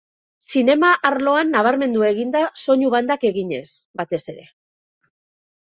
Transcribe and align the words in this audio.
Zinema 0.53 0.87
arloan 1.09 1.51
nabarmendu 1.57 2.07
egin 2.07 2.33
da 2.37 2.41
soinu 2.63 2.89
bandak 2.97 3.29
eginez, 3.33 3.63
batez 4.03 4.23
ere. 4.35 4.49